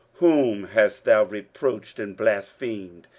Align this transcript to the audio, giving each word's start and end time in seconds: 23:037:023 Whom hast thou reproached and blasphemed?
23:037:023 0.15 0.17
Whom 0.19 0.63
hast 0.63 1.05
thou 1.05 1.23
reproached 1.25 1.99
and 1.99 2.17
blasphemed? 2.17 3.07